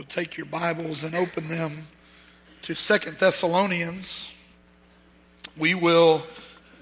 [0.00, 1.86] you'll take your Bibles and open them
[2.62, 4.30] to Second Thessalonians,
[5.58, 6.22] we will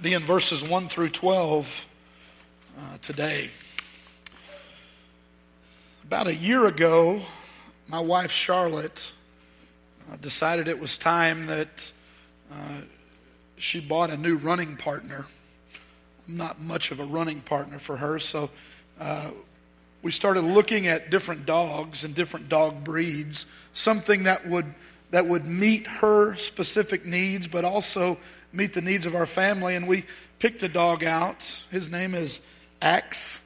[0.00, 1.86] be in verses 1 through 12
[2.78, 3.50] uh, today.
[6.04, 7.20] About a year ago,
[7.88, 9.12] my wife Charlotte
[10.08, 11.90] uh, decided it was time that
[12.52, 12.82] uh,
[13.56, 15.26] she bought a new running partner.
[16.28, 18.48] I'm not much of a running partner for her, so
[19.00, 19.30] uh,
[20.02, 24.66] we started looking at different dogs and different dog breeds, something that would
[25.10, 28.18] that would meet her specific needs, but also
[28.52, 29.74] meet the needs of our family.
[29.74, 30.04] And we
[30.38, 31.66] picked a dog out.
[31.70, 32.40] His name is
[32.82, 33.40] Axe.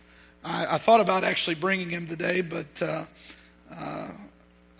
[0.44, 3.04] I, I thought about actually bringing him today, but uh,
[3.70, 4.08] uh,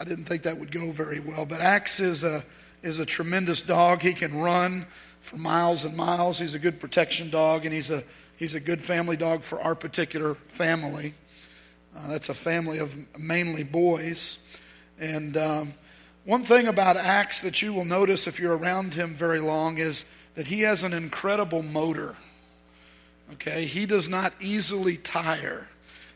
[0.00, 1.46] I didn't think that would go very well.
[1.46, 2.44] But Axe is a
[2.82, 4.02] is a tremendous dog.
[4.02, 4.86] He can run
[5.20, 6.38] for miles and miles.
[6.38, 8.02] He's a good protection dog, and he's a
[8.36, 11.14] he's a good family dog for our particular family.
[11.96, 14.38] Uh, that's a family of mainly boys.
[14.98, 15.74] And um,
[16.24, 20.04] one thing about Axe that you will notice if you're around him very long is
[20.34, 22.16] that he has an incredible motor.
[23.34, 25.68] Okay, he does not easily tire.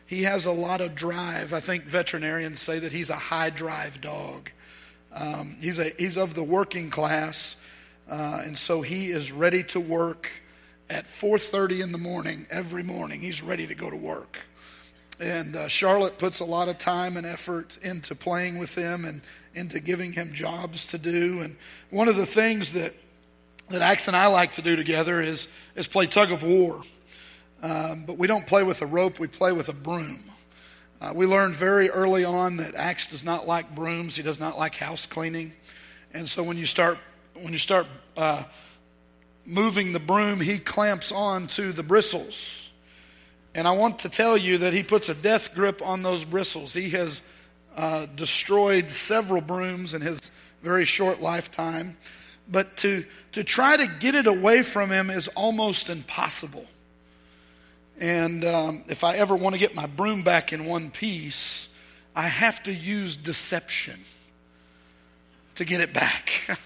[0.05, 1.53] He has a lot of drive.
[1.53, 4.51] I think veterinarians say that he's a high drive dog.
[5.11, 7.57] Um, he's, a, he's of the working class,
[8.09, 10.29] uh, and so he is ready to work
[10.89, 13.19] at 4.30 in the morning every morning.
[13.19, 14.39] He's ready to go to work.
[15.19, 19.21] And uh, Charlotte puts a lot of time and effort into playing with him and
[19.55, 21.41] into giving him jobs to do.
[21.41, 21.55] And
[21.89, 22.93] one of the things that
[23.69, 26.83] that Axe and I like to do together is is play tug of war.
[27.61, 30.23] Um, but we don't play with a rope; we play with a broom.
[31.01, 34.15] Uh, we learned very early on that Axe does not like brooms.
[34.15, 35.53] He does not like house cleaning,
[36.13, 36.99] and so when you start
[37.33, 38.43] when you start uh,
[39.45, 42.66] moving the broom, he clamps on to the bristles
[43.57, 46.75] and I want to tell you that he puts a death grip on those bristles.
[46.75, 47.23] He has
[47.75, 50.29] uh, destroyed several brooms in his
[50.61, 51.97] very short lifetime.
[52.47, 56.67] But to, to try to get it away from him is almost impossible.
[57.99, 61.69] And um, if I ever want to get my broom back in one piece,
[62.15, 63.99] I have to use deception
[65.55, 66.59] to get it back.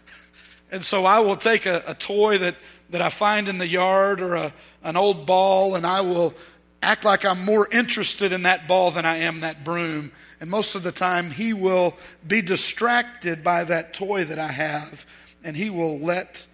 [0.70, 2.54] and so I will take a, a toy that
[2.90, 4.52] that I find in the yard or a,
[4.88, 6.34] an old ball, and I will
[6.82, 10.12] act like I'm more interested in that ball than I am that broom.
[10.40, 11.94] And most of the time, he will
[12.26, 15.04] be distracted by that toy that I have,
[15.44, 16.46] and he will let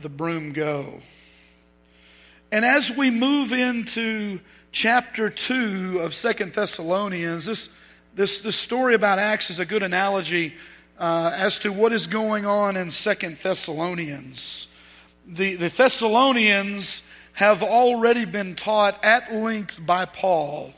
[0.00, 1.00] the broom go.
[2.52, 4.38] And as we move into
[4.70, 7.68] chapter 2 of Second Thessalonians, this,
[8.14, 10.54] this, this story about Axe is a good analogy
[11.00, 14.68] uh, as to what is going on in Second Thessalonians
[15.26, 20.72] the, the Thessalonians have already been taught at length by Paul.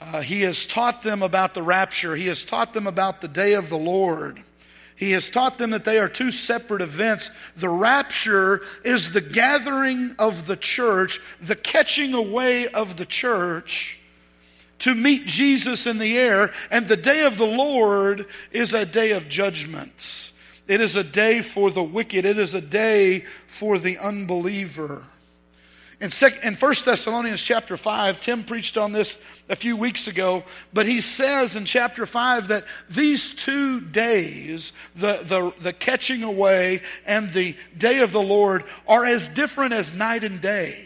[0.00, 3.54] Uh, he has taught them about the rapture, he has taught them about the day
[3.54, 4.42] of the Lord.
[4.94, 7.30] He has taught them that they are two separate events.
[7.56, 13.98] The rapture is the gathering of the church, the catching away of the church
[14.80, 19.12] to meet Jesus in the air, and the day of the Lord is a day
[19.12, 20.32] of judgment.
[20.68, 22.26] It is a day for the wicked.
[22.26, 25.02] It is a day for the unbeliever.
[26.00, 29.18] In, sec- in 1 Thessalonians chapter 5, Tim preached on this
[29.48, 35.20] a few weeks ago, but he says in chapter 5 that these two days, the,
[35.24, 40.22] the, the catching away and the day of the Lord, are as different as night
[40.22, 40.84] and day.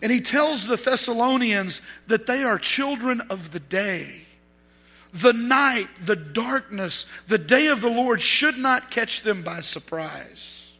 [0.00, 4.24] And he tells the Thessalonians that they are children of the day
[5.14, 10.72] the night, the darkness, the day of the Lord should not catch them by surprise.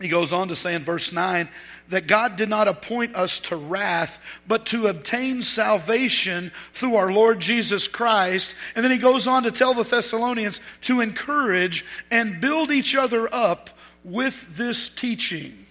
[0.00, 1.48] He goes on to say in verse 9
[1.90, 7.38] that God did not appoint us to wrath, but to obtain salvation through our Lord
[7.38, 8.54] Jesus Christ.
[8.74, 13.32] And then he goes on to tell the Thessalonians to encourage and build each other
[13.32, 13.70] up
[14.02, 15.66] with this teaching.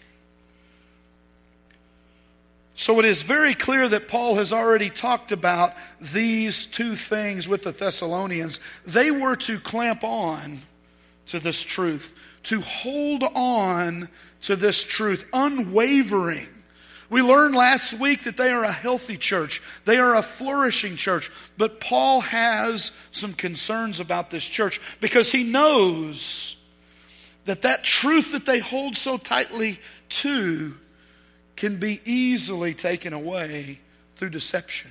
[2.79, 7.63] So it is very clear that Paul has already talked about these two things with
[7.63, 8.61] the Thessalonians.
[8.85, 10.59] They were to clamp on
[11.25, 14.07] to this truth, to hold on
[14.43, 16.47] to this truth, unwavering.
[17.09, 19.61] We learned last week that they are a healthy church.
[19.83, 21.29] They are a flourishing church.
[21.57, 26.55] But Paul has some concerns about this church because he knows
[27.43, 30.75] that that truth that they hold so tightly to
[31.59, 33.79] can be easily taken away
[34.15, 34.89] through deception.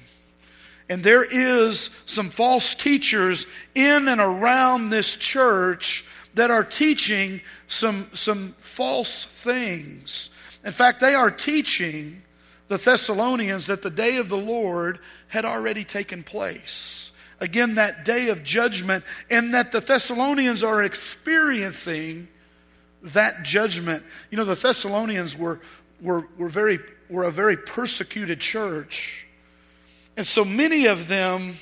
[0.91, 6.05] And there is some false teachers in and around this church
[6.35, 10.29] that are teaching some, some false things.
[10.63, 12.23] In fact, they are teaching
[12.69, 14.99] the Thessalonians that the day of the Lord
[15.29, 17.13] had already taken place.
[17.41, 22.29] again, that day of judgment, and that the Thessalonians are experiencing
[23.03, 24.03] that judgment.
[24.31, 25.61] You know, the Thessalonians were,
[26.01, 26.79] were, were, very,
[27.09, 29.27] were a very persecuted church.
[30.17, 31.57] And so many of them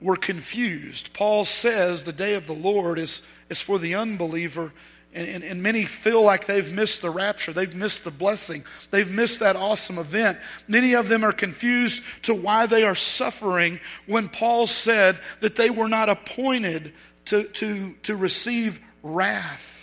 [0.00, 1.12] were confused.
[1.12, 4.72] Paul says the day of the Lord is, is for the unbeliever
[5.16, 7.52] and, and, and, many feel like they've missed the rapture.
[7.52, 8.64] They've missed the blessing.
[8.90, 10.38] They've missed that awesome event.
[10.68, 15.70] Many of them are confused to why they are suffering when Paul said that they
[15.70, 16.92] were not appointed
[17.26, 19.75] to, to, to receive wrath.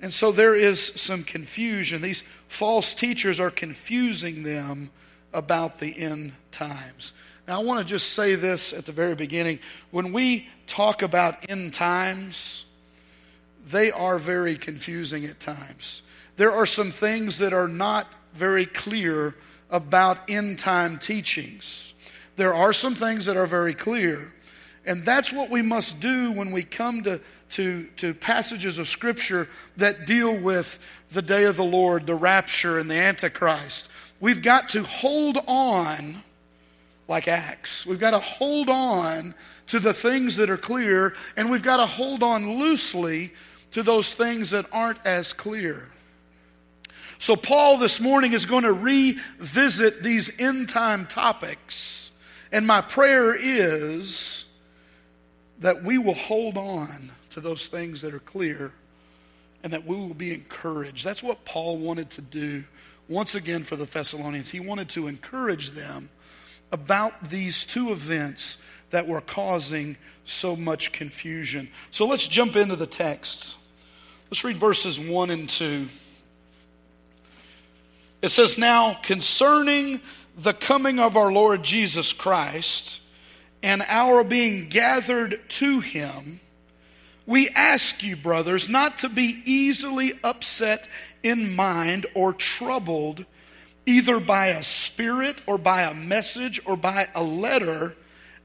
[0.00, 2.02] And so there is some confusion.
[2.02, 4.90] These false teachers are confusing them
[5.32, 7.12] about the end times.
[7.46, 9.58] Now, I want to just say this at the very beginning.
[9.90, 12.66] When we talk about end times,
[13.66, 16.02] they are very confusing at times.
[16.36, 19.34] There are some things that are not very clear
[19.70, 21.94] about end time teachings.
[22.36, 24.32] There are some things that are very clear.
[24.86, 29.48] And that's what we must do when we come to, to, to passages of Scripture
[29.76, 30.78] that deal with
[31.10, 33.88] the day of the Lord, the rapture, and the Antichrist.
[34.20, 36.22] We've got to hold on
[37.06, 37.86] like Axe.
[37.86, 39.34] We've got to hold on
[39.68, 43.32] to the things that are clear, and we've got to hold on loosely
[43.72, 45.88] to those things that aren't as clear.
[47.18, 52.12] So, Paul this morning is going to revisit these end time topics.
[52.52, 54.44] And my prayer is
[55.58, 58.72] that we will hold on to those things that are clear
[59.62, 61.04] and that we will be encouraged.
[61.04, 62.64] That's what Paul wanted to do
[63.08, 64.50] once again for the Thessalonians.
[64.50, 66.10] He wanted to encourage them
[66.70, 68.58] about these two events
[68.90, 71.68] that were causing so much confusion.
[71.90, 73.56] So let's jump into the text.
[74.30, 75.88] Let's read verses 1 and 2.
[78.20, 80.00] It says, Now concerning
[80.36, 83.00] the coming of our Lord Jesus Christ
[83.62, 86.40] and our being gathered to him,
[87.28, 90.88] we ask you, brothers, not to be easily upset
[91.22, 93.26] in mind or troubled
[93.84, 97.94] either by a spirit or by a message or by a letter,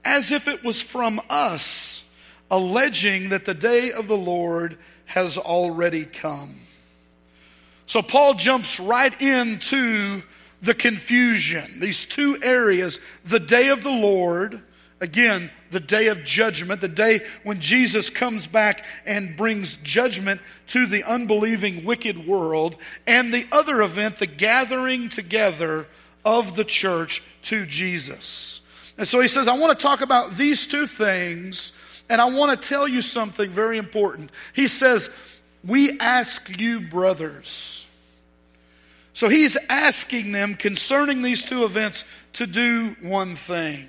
[0.04, 2.04] as if it was from us,
[2.52, 6.54] alleging that the day of the Lord has already come.
[7.86, 10.24] So Paul jumps right into
[10.62, 11.80] the confusion.
[11.80, 14.62] These two areas the day of the Lord,
[15.00, 20.86] again, the day of judgment, the day when Jesus comes back and brings judgment to
[20.86, 25.88] the unbelieving, wicked world, and the other event, the gathering together
[26.25, 28.62] of the church to Jesus.
[28.98, 31.74] And so he says, I want to talk about these two things,
[32.10, 34.31] and I want to tell you something very important.
[34.54, 35.10] He says,
[35.66, 37.86] We ask you, brothers.
[39.13, 42.04] So he's asking them concerning these two events
[42.34, 43.88] to do one thing.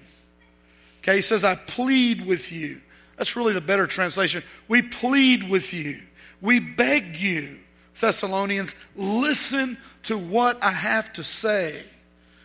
[1.05, 2.81] Okay, he says, I plead with you.
[3.19, 4.43] That's really the better translation.
[4.69, 6.01] We plead with you.
[6.41, 7.59] We beg you,
[8.01, 11.83] Thessalonians, listen to what I have to say.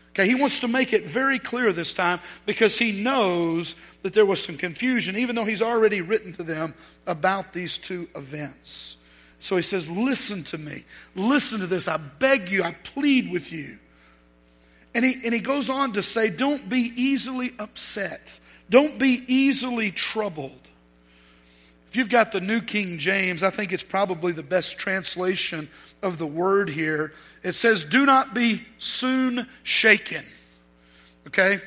[0.09, 4.25] Okay, he wants to make it very clear this time because he knows that there
[4.25, 6.73] was some confusion, even though he's already written to them
[7.07, 8.97] about these two events.
[9.39, 10.83] So he says, Listen to me.
[11.15, 11.87] Listen to this.
[11.87, 12.63] I beg you.
[12.63, 13.79] I plead with you.
[14.93, 18.41] And he, and he goes on to say, Don't be easily upset.
[18.69, 20.51] Don't be easily troubled.
[21.89, 25.69] If you've got the New King James, I think it's probably the best translation
[26.03, 27.13] of the word here.
[27.43, 30.23] It says, Do not be soon shaken.
[31.27, 31.59] Okay?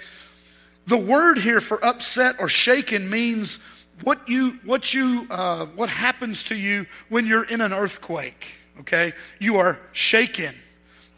[0.87, 3.59] The word here for upset or shaken means
[4.03, 9.13] what you what you uh, what happens to you when you're in an earthquake okay
[9.39, 10.55] you are shaken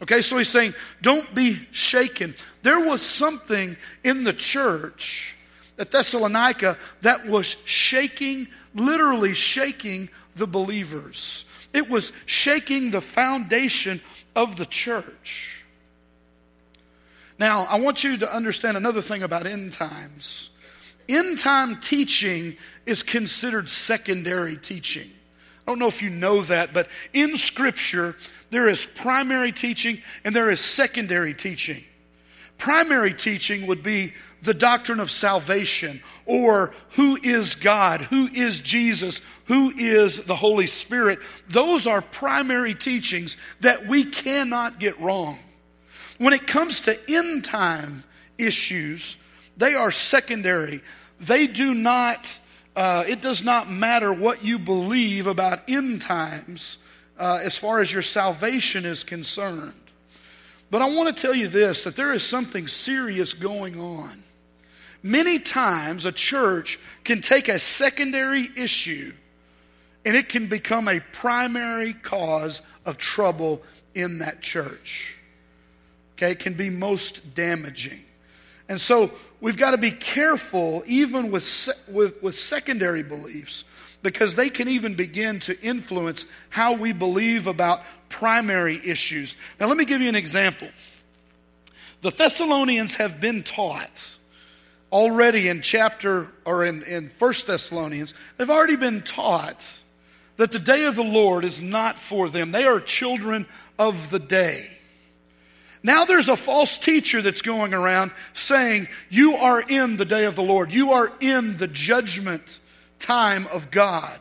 [0.01, 5.34] okay so he's saying don't be shaken there was something in the church
[5.77, 11.45] at Thessalonica that was shaking, literally shaking the believers.
[11.73, 14.01] It was shaking the foundation
[14.35, 15.63] of the church.
[17.37, 20.49] Now, I want you to understand another thing about end times.
[21.09, 22.55] End time teaching
[22.85, 25.09] is considered secondary teaching.
[25.67, 28.15] I don't know if you know that, but in Scripture,
[28.51, 31.83] there is primary teaching and there is secondary teaching.
[32.57, 34.13] Primary teaching would be
[34.45, 40.67] the doctrine of salvation or who is God, who is Jesus, who is the Holy
[40.67, 41.19] Spirit.
[41.49, 45.39] Those are primary teachings that we cannot get wrong.
[46.17, 48.03] When it comes to end time
[48.37, 49.17] issues,
[49.57, 50.81] they are secondary.
[51.19, 52.39] They do not,
[52.75, 56.77] uh, it does not matter what you believe about end times
[57.17, 59.73] uh, as far as your salvation is concerned.
[60.71, 64.24] But I want to tell you this that there is something serious going on
[65.05, 69.13] many times a church can take a secondary issue
[70.03, 73.61] and it can become a primary cause of trouble
[73.93, 75.17] in that church.
[76.13, 78.03] Okay, it can be most damaging.
[78.67, 83.63] And so we've got to be careful even with, with, with secondary beliefs
[84.01, 89.35] because they can even begin to influence how we believe about primary issues.
[89.59, 90.69] Now, let me give you an example.
[92.01, 94.17] The Thessalonians have been taught
[94.95, 99.81] already in chapter or in, in 1 Thessalonians, they've already been taught
[100.37, 102.53] that the day of the Lord is not for them.
[102.53, 103.45] They are children
[103.77, 104.69] of the day.
[105.83, 110.37] Now there's a false teacher that's going around saying, You are in the day of
[110.37, 110.73] the Lord.
[110.73, 112.61] You are in the judgment
[112.97, 114.17] time of God.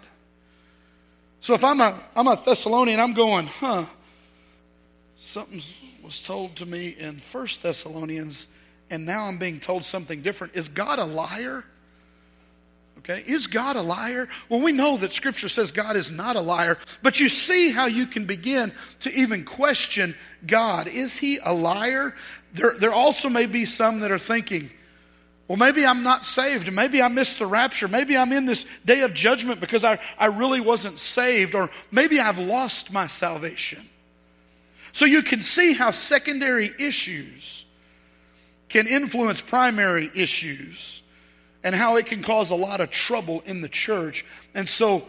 [1.38, 3.84] So if I'm a, I'm a Thessalonian, I'm going, huh,
[5.16, 5.62] something
[6.02, 8.48] was told to me in First Thessalonians,
[8.90, 10.54] and now I'm being told something different.
[10.54, 11.64] Is God a liar?
[12.98, 14.28] Okay, is God a liar?
[14.48, 17.86] Well, we know that Scripture says God is not a liar, but you see how
[17.86, 20.86] you can begin to even question God.
[20.86, 22.14] Is He a liar?
[22.54, 24.70] There, there also may be some that are thinking,
[25.48, 26.72] well, maybe I'm not saved.
[26.72, 27.88] Maybe I missed the rapture.
[27.88, 32.18] Maybe I'm in this day of judgment because I, I really wasn't saved, or maybe
[32.18, 33.86] I've lost my salvation.
[34.92, 37.63] So you can see how secondary issues
[38.74, 41.00] can influence primary issues
[41.62, 44.24] and how it can cause a lot of trouble in the church.
[44.52, 45.06] And so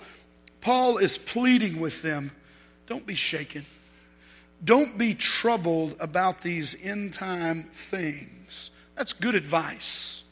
[0.62, 2.30] Paul is pleading with them
[2.86, 3.66] don't be shaken.
[4.64, 8.70] Don't be troubled about these end time things.
[8.94, 10.24] That's good advice.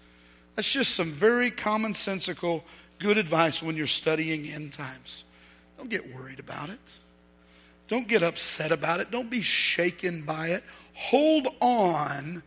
[0.56, 2.62] That's just some very commonsensical,
[3.00, 5.24] good advice when you're studying end times.
[5.80, 6.80] Don't get worried about it.
[7.88, 9.10] Don't get upset about it.
[9.10, 10.64] Don't be shaken by it.
[10.94, 12.44] Hold on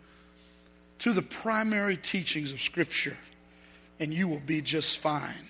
[1.01, 3.17] to the primary teachings of Scripture
[3.99, 5.49] and you will be just fine.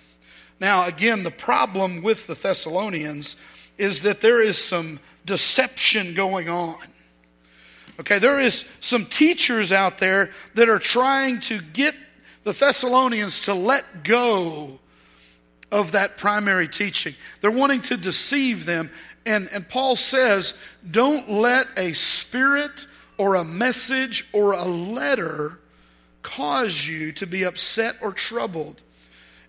[0.59, 3.35] Now, again, the problem with the Thessalonians
[3.77, 6.77] is that there is some deception going on.
[7.99, 11.95] Okay, there is some teachers out there that are trying to get
[12.43, 14.79] the Thessalonians to let go
[15.71, 17.15] of that primary teaching.
[17.41, 18.89] They're wanting to deceive them.
[19.25, 20.53] And, and Paul says,
[20.89, 22.87] don't let a spirit
[23.17, 25.59] or a message or a letter
[26.21, 28.81] cause you to be upset or troubled.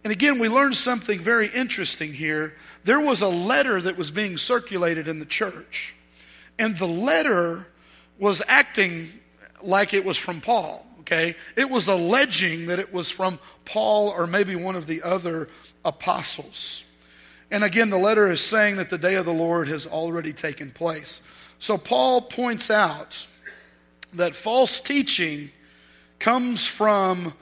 [0.04, 2.54] And again, we learned something very interesting here.
[2.84, 5.94] There was a letter that was being circulated in the church,
[6.58, 7.66] and the letter
[8.18, 9.08] was acting
[9.62, 11.34] like it was from Paul, okay?
[11.56, 15.48] It was alleging that it was from Paul or maybe one of the other
[15.84, 16.84] apostles.
[17.50, 20.70] And again, the letter is saying that the day of the Lord has already taken
[20.70, 21.22] place.
[21.58, 23.26] So Paul points out
[24.14, 25.50] that false teaching
[26.18, 27.34] comes from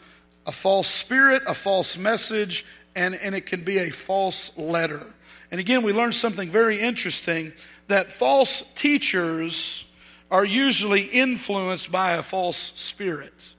[0.46, 5.06] a false spirit, a false message, and, and it can be a false letter.
[5.50, 7.52] And again, we learned something very interesting
[7.88, 9.84] that false teachers
[10.30, 13.54] are usually influenced by a false spirit.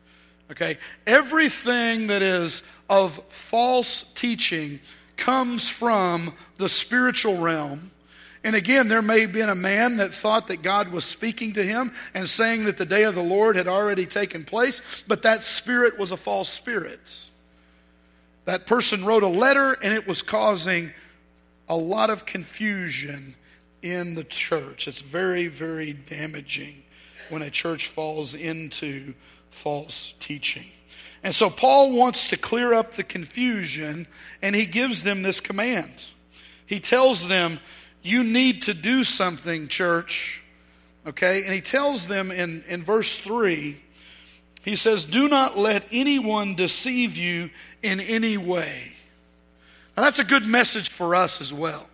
[0.52, 0.78] Okay?
[1.06, 4.80] Everything that is of false teaching
[5.16, 7.92] comes from the spiritual realm
[8.44, 11.63] and again, there may have been a man that thought that God was speaking to
[11.63, 15.44] him and saying that the day of the Lord had already taken place, but that
[15.44, 17.29] spirit was a false spirit.
[18.46, 20.94] That person wrote a letter and it was causing
[21.67, 23.36] a lot of confusion
[23.82, 24.88] in the church.
[24.88, 26.84] It's very, very damaging
[27.29, 29.13] when a church falls into
[29.50, 30.67] false teaching.
[31.24, 34.08] And so Paul wants to clear up the confusion
[34.41, 36.06] and he gives them this command.
[36.65, 37.60] He tells them,
[38.08, 40.44] you need to do something, church.
[41.06, 41.44] Okay?
[41.44, 43.78] And he tells them in, in verse 3,
[44.64, 47.50] he says, Do not let anyone deceive you
[47.84, 48.94] in any way.
[49.96, 51.88] Now, that's a good message for us as well.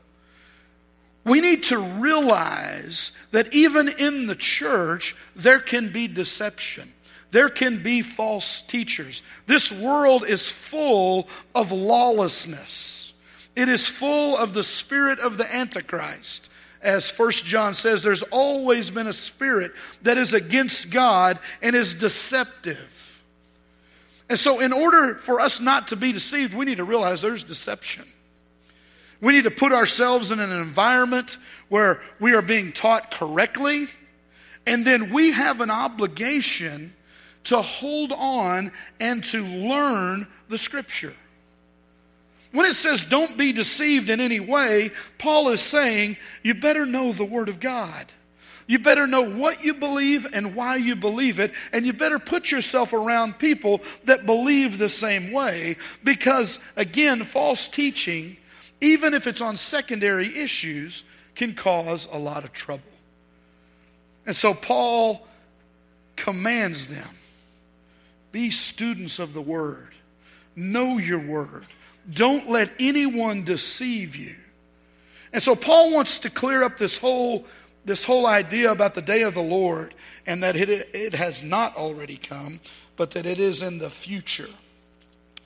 [1.26, 6.92] We need to realize that even in the church, there can be deception.
[7.32, 9.24] There can be false teachers.
[9.48, 12.93] This world is full of lawlessness.
[13.56, 16.50] It is full of the spirit of the Antichrist.
[16.82, 21.94] As First John says, there's always been a spirit that is against God and is
[21.96, 23.22] deceptive.
[24.30, 27.44] And so, in order for us not to be deceived, we need to realize there's
[27.44, 28.06] deception.
[29.22, 31.38] We need to put ourselves in an environment
[31.70, 33.88] where we are being taught correctly,
[34.66, 36.94] and then we have an obligation
[37.46, 41.14] to hold on and to learn the Scripture.
[42.54, 47.12] When it says don't be deceived in any way, Paul is saying you better know
[47.12, 48.12] the Word of God.
[48.68, 52.52] You better know what you believe and why you believe it, and you better put
[52.52, 58.38] yourself around people that believe the same way because, again, false teaching,
[58.80, 61.04] even if it's on secondary issues,
[61.36, 62.84] can cause a lot of trouble.
[64.26, 65.28] And so Paul
[66.16, 67.10] commands them
[68.32, 69.94] be students of the word,
[70.56, 71.66] know your word,
[72.12, 74.36] don't let anyone deceive you.
[75.32, 77.46] And so Paul wants to clear up this whole
[77.86, 79.94] this whole idea about the day of the Lord
[80.26, 82.62] and that it, it has not already come,
[82.96, 84.48] but that it is in the future.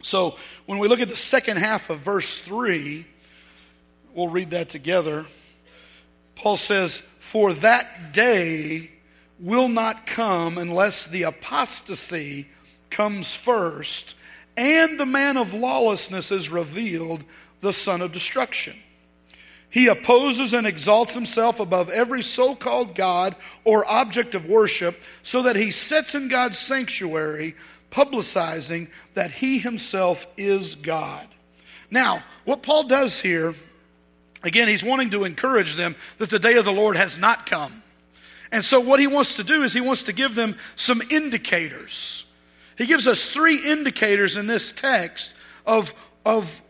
[0.04, 0.38] So
[0.68, 3.08] when we look at the second half of verse 3,
[4.14, 5.26] we'll read that together.
[6.36, 8.92] Paul says, For that day
[9.40, 12.48] will not come unless the apostasy
[12.92, 14.16] comes first
[14.58, 17.24] and the man of lawlessness is revealed,
[17.62, 18.76] the son of destruction.
[19.70, 25.44] He opposes and exalts himself above every so called God or object of worship, so
[25.44, 27.56] that he sits in God's sanctuary,
[27.92, 31.28] publicizing that he himself is God.
[31.92, 33.54] Now, what Paul does here,
[34.44, 37.84] again, he's wanting to encourage them that the day of the Lord has not come.
[38.52, 42.26] And so, what he wants to do is he wants to give them some indicators.
[42.78, 45.34] He gives us three indicators in this text
[45.66, 45.94] of,
[46.26, 46.62] of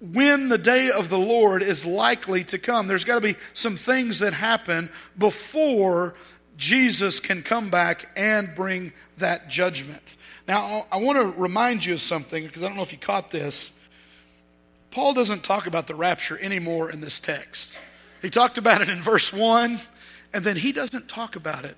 [0.00, 2.88] when the day of the Lord is likely to come.
[2.88, 6.14] There's got to be some things that happen before
[6.56, 10.16] Jesus can come back and bring that judgment.
[10.48, 13.30] Now, I want to remind you of something because I don't know if you caught
[13.30, 13.72] this.
[14.90, 17.80] Paul doesn't talk about the rapture anymore in this text.
[18.20, 19.80] He talked about it in verse 1,
[20.32, 21.76] and then he doesn't talk about it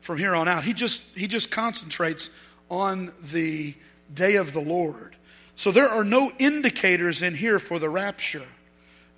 [0.00, 0.64] from here on out.
[0.64, 2.28] He just, he just concentrates
[2.70, 3.74] on the
[4.14, 5.16] day of the Lord.
[5.56, 8.46] So there are no indicators in here for the rapture.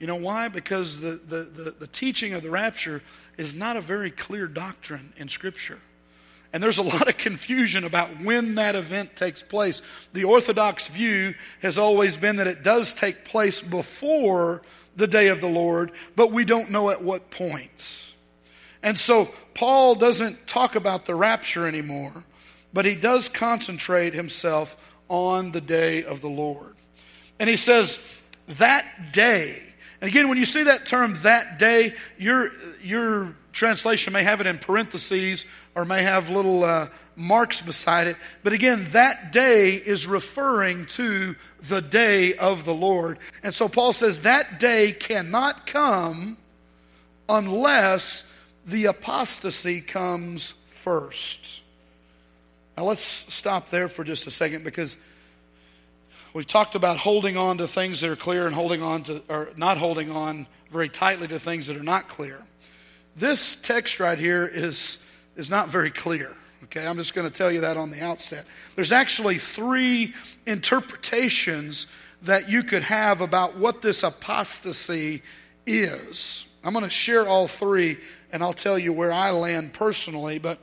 [0.00, 0.48] You know why?
[0.48, 3.02] Because the, the, the, the, teaching of the rapture
[3.38, 5.78] is not a very clear doctrine in Scripture.
[6.52, 9.82] And there's a lot of confusion about when that event takes place.
[10.12, 14.62] The Orthodox view has always been that it does take place before
[14.96, 18.12] the day of the Lord, but we don't know at what point.
[18.82, 22.24] And so Paul doesn't talk about the rapture anymore
[22.74, 24.76] but he does concentrate himself
[25.08, 26.74] on the day of the Lord.
[27.38, 27.98] And he says,
[28.46, 29.62] that day.
[30.00, 32.50] And again, when you see that term, that day, your,
[32.82, 38.16] your translation may have it in parentheses or may have little uh, marks beside it.
[38.42, 43.18] But again, that day is referring to the day of the Lord.
[43.42, 46.36] And so Paul says that day cannot come
[47.28, 48.24] unless
[48.66, 51.60] the apostasy comes first.
[52.76, 54.96] Now let's stop there for just a second because
[56.32, 59.50] we've talked about holding on to things that are clear and holding on to, or
[59.56, 62.40] not holding on very tightly to things that are not clear.
[63.16, 64.98] This text right here is,
[65.36, 66.34] is not very clear.
[66.64, 68.46] Okay, I'm just going to tell you that on the outset.
[68.74, 70.14] There's actually three
[70.46, 71.86] interpretations
[72.22, 75.22] that you could have about what this apostasy
[75.66, 76.46] is.
[76.64, 77.98] I'm going to share all three,
[78.32, 80.58] and I'll tell you where I land personally, but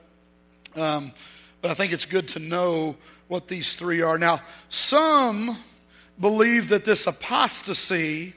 [0.75, 1.13] um,
[1.61, 2.95] but I think it's good to know
[3.27, 4.17] what these three are.
[4.17, 5.57] Now, some
[6.19, 8.33] believe that this apostasy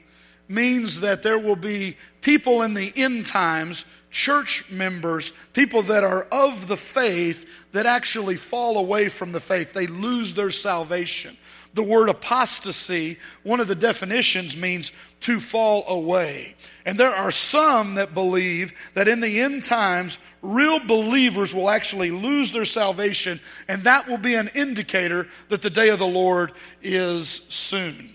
[0.47, 6.23] means that there will be people in the end times, church members, people that are
[6.31, 9.73] of the faith that actually fall away from the faith.
[9.73, 11.37] They lose their salvation.
[11.73, 16.55] The word apostasy, one of the definitions means to fall away.
[16.85, 22.11] And there are some that believe that in the end times, real believers will actually
[22.11, 26.53] lose their salvation, and that will be an indicator that the day of the Lord
[26.83, 28.11] is soon.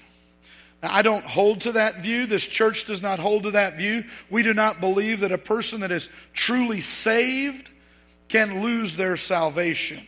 [0.82, 2.26] Now, I don't hold to that view.
[2.26, 4.04] This church does not hold to that view.
[4.30, 7.70] We do not believe that a person that is truly saved
[8.28, 10.06] can lose their salvation.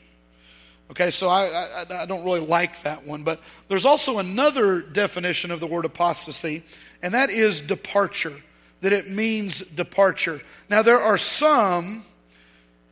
[0.92, 3.22] Okay, so I, I, I, don't really like that one.
[3.22, 6.64] But there's also another definition of the word apostasy,
[7.03, 8.37] and that is departure,
[8.83, 10.42] that it means departure.
[10.68, 12.05] Now, there are some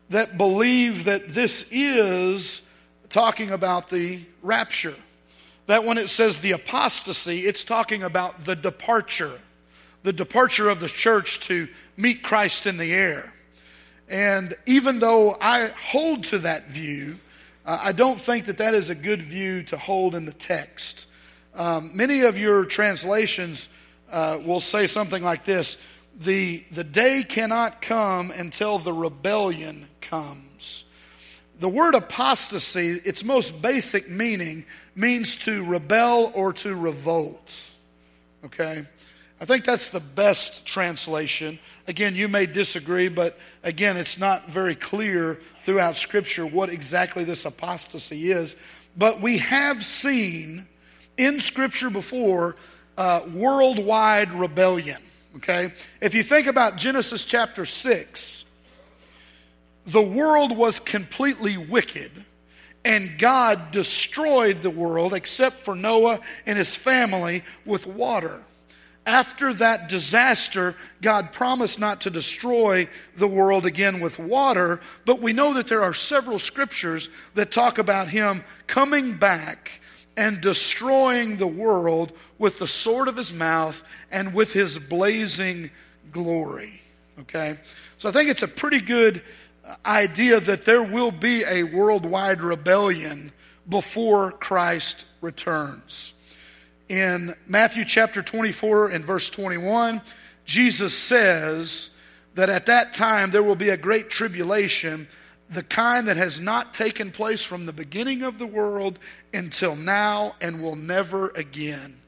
[0.09, 2.63] that believe that this is
[3.11, 4.97] talking about the rapture.
[5.67, 9.39] That when it says the apostasy, it's talking about the departure,
[10.03, 13.33] the departure of the church to meet Christ in the air.
[14.09, 17.19] And even though I hold to that view,
[17.67, 21.07] uh, I don't think that that is a good view to hold in the text.
[21.55, 23.69] Um, many of your translations
[24.11, 25.77] uh, will say something like this
[26.21, 30.85] the, the day cannot come until the rebellion comes.
[31.59, 37.73] The word apostasy, its most basic meaning, means to rebel or to revolt.
[38.45, 38.85] Okay?
[39.41, 41.59] I think that's the best translation.
[41.89, 47.47] Again, you may disagree, but again, it's not very clear throughout Scripture what exactly this
[47.47, 48.57] apostasy is.
[48.97, 50.67] But we have seen
[51.17, 52.57] in Scripture before
[53.01, 55.01] uh, worldwide rebellion.
[55.37, 55.73] Okay?
[56.03, 58.45] If you think about Genesis chapter 6,
[59.87, 62.13] the world was completely wicked,
[62.85, 68.43] and God destroyed the world except for Noah and his family with water
[69.07, 75.33] after that disaster, God promised not to destroy the world again with water, but we
[75.33, 79.80] know that there are several scriptures that talk about Him coming back
[80.21, 85.71] and destroying the world with the sword of His mouth and with His blazing
[86.13, 86.81] glory.
[87.21, 87.59] Okay?
[87.99, 89.23] So I think it's a pretty good
[89.85, 93.33] idea that there will be a worldwide rebellion
[93.69, 96.13] before Christ returns
[96.91, 100.03] in Matthew chapter 24 and verse 21,
[100.45, 101.91] Jesus says
[102.35, 105.07] that at that time there will be a great tribulation,
[105.51, 108.99] the kind that has not taken place from the beginning of the world
[109.35, 112.01] until now and will never again.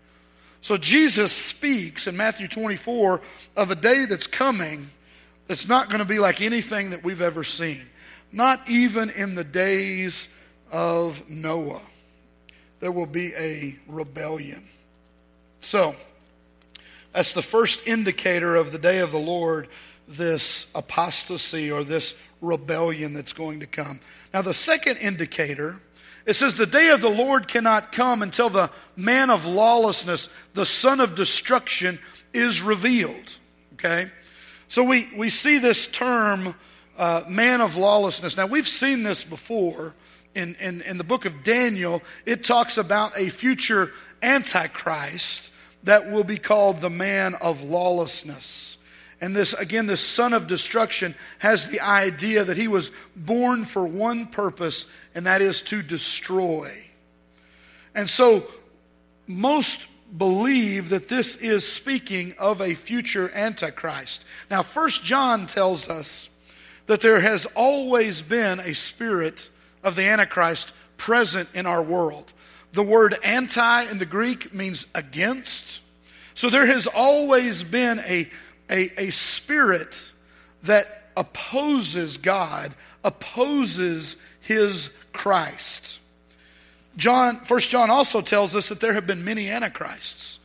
[0.60, 3.20] So Jesus speaks in Matthew 24
[3.56, 4.90] of a day that's coming
[5.48, 7.82] that's not going to be like anything that we've ever seen,
[8.30, 10.28] not even in the days
[10.70, 11.82] of Noah.
[12.78, 14.66] There will be a rebellion.
[15.60, 15.96] So,
[17.12, 19.68] that's the first indicator of the day of the Lord,
[20.16, 24.00] this apostasy or this rebellion that's going to come.
[24.34, 25.80] Now, the second indicator,
[26.26, 30.66] it says, The day of the Lord cannot come until the man of lawlessness, the
[30.66, 31.98] son of destruction,
[32.32, 33.36] is revealed.
[33.74, 34.10] Okay?
[34.68, 36.54] So we, we see this term,
[36.96, 38.36] uh, man of lawlessness.
[38.36, 39.94] Now, we've seen this before
[40.34, 42.02] in, in, in the book of Daniel.
[42.24, 45.50] It talks about a future antichrist
[45.84, 48.71] that will be called the man of lawlessness.
[49.22, 53.86] And this, again, this son of destruction has the idea that he was born for
[53.86, 56.76] one purpose, and that is to destroy.
[57.94, 58.48] And so,
[59.28, 59.86] most
[60.18, 64.24] believe that this is speaking of a future Antichrist.
[64.50, 66.28] Now, First John tells us
[66.86, 69.50] that there has always been a spirit
[69.84, 72.32] of the Antichrist present in our world.
[72.72, 75.80] The word anti in the Greek means against.
[76.34, 78.28] So there has always been a,
[78.72, 80.12] a, a spirit
[80.62, 86.00] that opposes God, opposes his Christ.
[86.96, 90.38] John, First John also tells us that there have been many antichrists.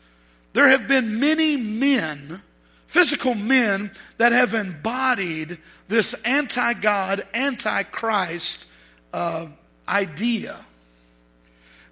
[0.53, 2.41] There have been many men,
[2.87, 8.65] physical men, that have embodied this anti God, anti Christ
[9.13, 9.47] uh,
[9.87, 10.57] idea.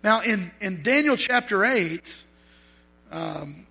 [0.04, 2.24] Now, in, in Daniel chapter 8,
[3.12, 3.65] um,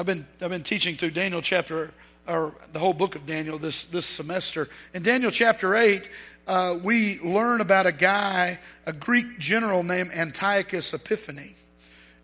[0.00, 1.92] I've been, I've been teaching through Daniel chapter,
[2.26, 4.70] or the whole book of Daniel this, this semester.
[4.94, 6.08] In Daniel chapter 8,
[6.46, 11.54] uh, we learn about a guy, a Greek general named Antiochus Epiphanes.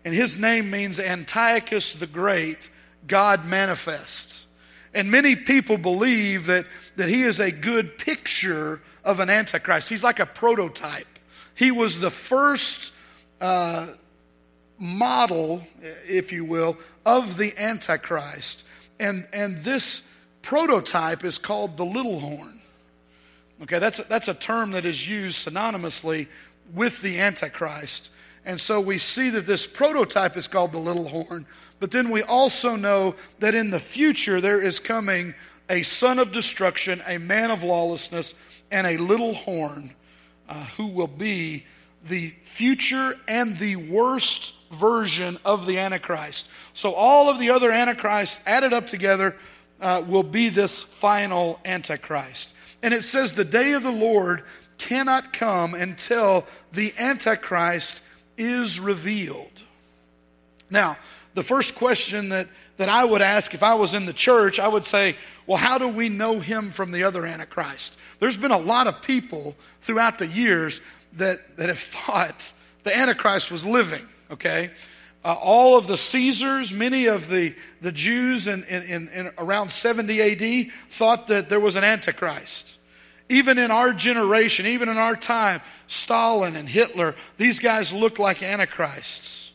[0.03, 2.71] And his name means Antiochus the Great,
[3.05, 4.47] God manifests.
[4.91, 9.87] And many people believe that, that he is a good picture of an Antichrist.
[9.87, 11.19] He's like a prototype.
[11.53, 12.91] He was the first
[13.39, 13.89] uh,
[14.79, 15.61] model,
[16.07, 18.63] if you will, of the Antichrist.
[18.99, 20.01] And, and this
[20.41, 22.61] prototype is called the little horn.
[23.63, 26.27] Okay, that's a, that's a term that is used synonymously
[26.73, 28.11] with the Antichrist.
[28.45, 31.45] And so we see that this prototype is called the little horn.
[31.79, 35.33] But then we also know that in the future there is coming
[35.69, 38.33] a son of destruction, a man of lawlessness,
[38.71, 39.93] and a little horn
[40.47, 41.65] uh, who will be
[42.07, 46.47] the future and the worst version of the Antichrist.
[46.73, 49.35] So all of the other Antichrists added up together
[49.79, 52.53] uh, will be this final Antichrist.
[52.81, 54.43] And it says the day of the Lord
[54.77, 58.01] cannot come until the Antichrist
[58.37, 59.51] is revealed.
[60.69, 60.97] Now,
[61.33, 64.67] the first question that, that I would ask if I was in the church, I
[64.67, 65.15] would say,
[65.45, 67.93] well, how do we know him from the other Antichrist?
[68.19, 70.81] There's been a lot of people throughout the years
[71.17, 72.51] that, that have thought
[72.83, 74.71] the Antichrist was living, okay?
[75.25, 80.21] Uh, all of the Caesars, many of the, the Jews in, in, in around 70
[80.21, 82.77] AD thought that there was an Antichrist.
[83.29, 88.41] Even in our generation, even in our time, Stalin and Hitler, these guys looked like
[88.41, 89.51] Antichrists.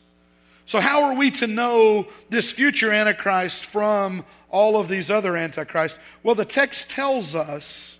[0.65, 5.97] So, how are we to know this future Antichrist from all of these other Antichrists?
[6.21, 7.99] Well, the text tells us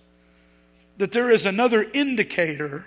[0.98, 2.86] that there is another indicator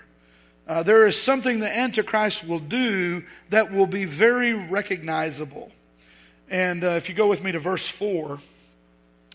[0.67, 5.71] uh, there is something the Antichrist will do that will be very recognizable.
[6.49, 8.39] And uh, if you go with me to verse 4,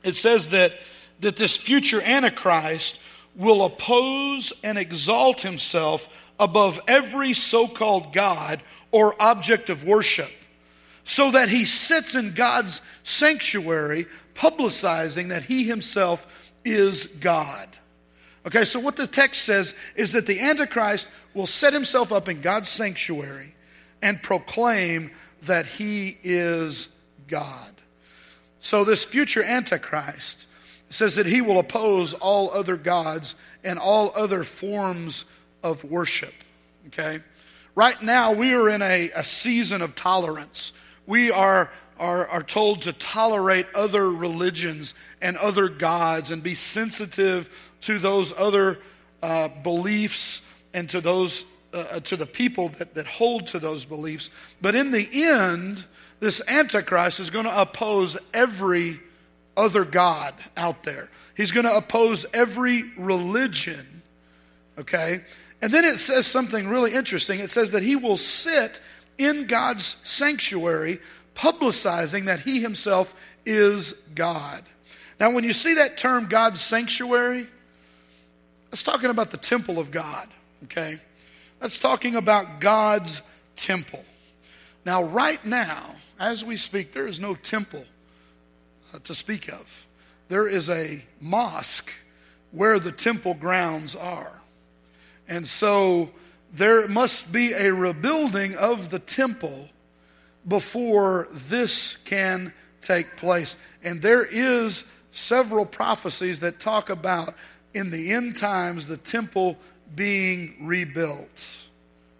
[0.05, 0.75] it says that,
[1.21, 2.99] that this future Antichrist
[3.35, 10.31] will oppose and exalt himself above every so called God or object of worship,
[11.05, 16.27] so that he sits in God's sanctuary, publicizing that he himself
[16.65, 17.69] is God.
[18.45, 22.41] Okay, so what the text says is that the Antichrist will set himself up in
[22.41, 23.55] God's sanctuary
[24.01, 25.11] and proclaim
[25.43, 26.89] that he is
[27.29, 27.73] God.
[28.59, 30.47] So, this future Antichrist
[30.89, 35.25] says that he will oppose all other gods and all other forms
[35.63, 36.35] of worship.
[36.89, 37.21] Okay?
[37.75, 40.73] Right now, we are in a, a season of tolerance.
[41.07, 47.49] We are, are, are told to tolerate other religions and other gods and be sensitive
[47.83, 48.79] to those other
[49.23, 50.43] uh, beliefs
[50.75, 54.31] and to those uh, to the people that, that hold to those beliefs.
[54.61, 55.85] But in the end,
[56.21, 59.01] this Antichrist is going to oppose every
[59.57, 61.09] other God out there.
[61.37, 64.03] He's going to oppose every religion.
[64.79, 65.23] Okay?
[65.61, 67.41] And then it says something really interesting.
[67.41, 68.81] It says that he will sit
[69.19, 71.01] in God's sanctuary,
[71.35, 73.15] publicizing that he himself
[73.47, 74.65] is God.
[75.21, 77.47] Now, when you see that term, God's sanctuary,
[78.73, 80.29] it's talking about the temple of God,
[80.65, 81.01] okay?
[81.61, 83.23] That's talking about God's
[83.57, 84.05] temple.
[84.85, 87.85] Now, right now, as we speak, there is no temple
[88.93, 89.87] uh, to speak of.
[90.29, 91.91] There is a mosque
[92.51, 94.33] where the temple grounds are.
[95.29, 96.11] And so
[96.53, 99.69] there must be a rebuilding of the temple
[100.47, 103.57] before this can take place.
[103.83, 107.35] And there is several prophecies that talk about
[107.75, 109.57] in the end times the temple
[109.95, 111.67] being rebuilt.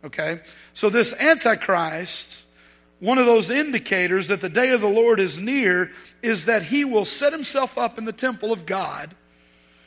[0.05, 0.41] Okay?
[0.75, 2.45] So, this Antichrist,
[3.01, 5.91] one of those indicators that the day of the Lord is near,
[6.23, 9.15] is that he will set himself up in the temple of God,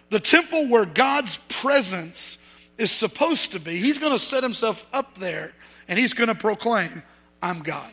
[0.09, 2.37] the temple where God's presence
[2.77, 3.79] is supposed to be.
[3.79, 5.53] He's going to set himself up there
[5.87, 7.03] and he's going to proclaim,
[7.41, 7.91] I'm God.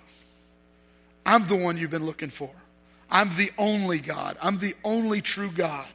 [1.25, 2.51] I'm the one you've been looking for.
[3.11, 4.37] I'm the only God.
[4.41, 5.87] I'm the only true God.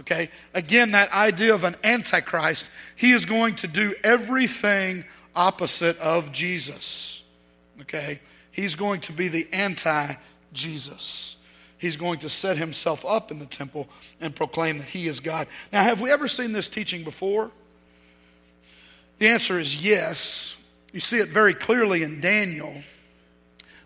[0.00, 0.30] Okay?
[0.52, 5.04] Again, that idea of an antichrist, he is going to do everything
[5.34, 7.22] opposite of Jesus.
[7.82, 8.20] Okay?
[8.50, 10.14] He's going to be the anti
[10.52, 11.36] Jesus.
[11.78, 13.88] He's going to set himself up in the temple
[14.20, 15.48] and proclaim that he is God.
[15.72, 17.50] Now, have we ever seen this teaching before?
[19.18, 20.56] The answer is yes.
[20.92, 22.74] You see it very clearly in Daniel.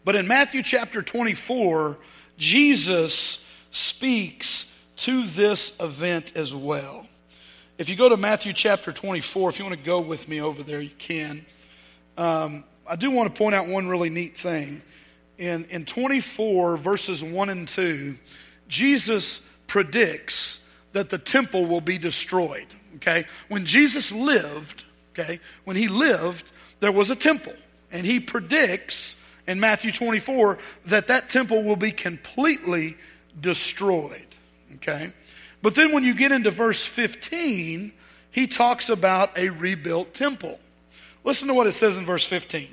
[0.05, 1.99] But in Matthew chapter 24,
[2.37, 3.41] Jesus
[3.71, 4.67] speaks
[4.99, 7.07] to this event as well.
[7.79, 10.63] If you go to Matthew chapter 24, if you want to go with me over
[10.63, 11.47] there, you can.
[12.17, 14.83] Um, I do want to point out one really neat thing.
[15.39, 18.17] In, in 24, verses 1 and 2,
[18.67, 20.61] Jesus predicts
[20.93, 22.67] that the temple will be destroyed.
[22.97, 23.25] Okay?
[23.49, 27.55] When Jesus lived, okay, when he lived, there was a temple.
[27.93, 32.97] And he predicts in Matthew 24 that that temple will be completely
[33.41, 34.28] destroyed.
[34.77, 35.13] Okay?
[35.63, 37.93] But then when you get into verse 15,
[38.31, 40.59] he talks about a rebuilt temple.
[41.25, 42.69] Listen to what it says in verse 15.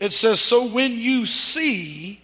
[0.00, 2.20] It says, So when you see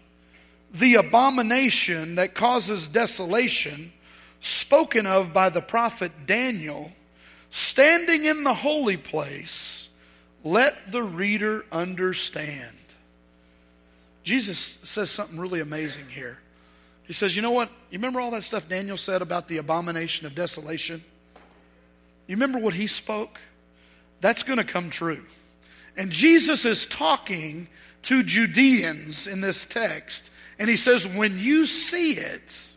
[0.72, 3.92] the abomination that causes desolation,
[4.40, 6.92] spoken of by the prophet Daniel,
[7.50, 9.88] standing in the holy place,
[10.44, 12.76] let the reader understand.
[14.22, 16.38] Jesus says something really amazing here.
[17.06, 17.68] He says, You know what?
[17.90, 21.04] You remember all that stuff Daniel said about the abomination of desolation?
[22.26, 23.38] You remember what he spoke?
[24.20, 25.24] That's going to come true.
[25.96, 27.68] And Jesus is talking
[28.02, 32.76] to Judeans in this text, and he says, When you see it,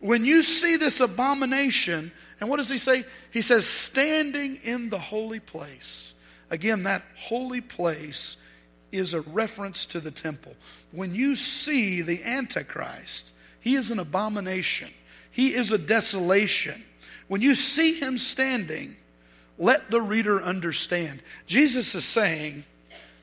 [0.00, 3.04] when you see this abomination, and what does he say?
[3.32, 6.14] He says, standing in the holy place.
[6.50, 8.36] Again, that holy place
[8.92, 10.54] is a reference to the temple.
[10.92, 14.90] When you see the Antichrist, he is an abomination,
[15.30, 16.82] he is a desolation.
[17.28, 18.96] When you see him standing,
[19.58, 21.20] let the reader understand.
[21.46, 22.64] Jesus is saying,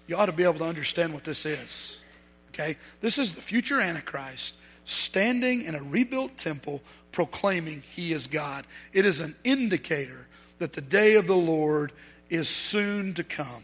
[0.07, 2.01] you ought to be able to understand what this is.
[2.49, 2.77] Okay?
[3.01, 8.65] This is the future Antichrist standing in a rebuilt temple proclaiming he is God.
[8.93, 10.27] It is an indicator
[10.59, 11.91] that the day of the Lord
[12.29, 13.63] is soon to come.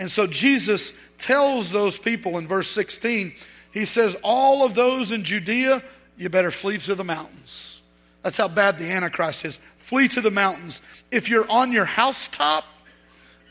[0.00, 3.34] And so Jesus tells those people in verse 16,
[3.70, 5.82] he says, All of those in Judea,
[6.16, 7.82] you better flee to the mountains.
[8.22, 9.60] That's how bad the Antichrist is.
[9.76, 10.80] Flee to the mountains.
[11.10, 12.64] If you're on your housetop,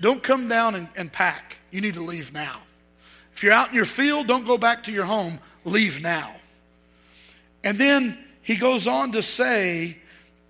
[0.01, 1.57] don't come down and, and pack.
[1.69, 2.61] You need to leave now.
[3.35, 5.39] If you're out in your field, don't go back to your home.
[5.65, 6.35] Leave now.
[7.63, 9.97] And then he goes on to say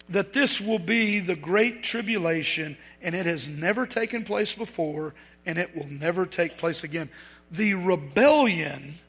[0.07, 5.13] that this will be the great tribulation, and it has never taken place before,
[5.45, 7.09] and it will never take place again.
[7.51, 8.99] The rebellion